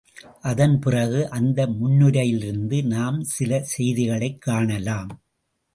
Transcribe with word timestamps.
அதன் 0.41 0.79
பிறகு 0.79 1.29
அந்த 1.29 1.67
முன்னுரையிலிருந்து 1.67 2.83
நாம் 2.85 3.23
சில 3.23 3.63
செய்திகளைக் 3.63 4.41
காணலாம். 4.41 5.21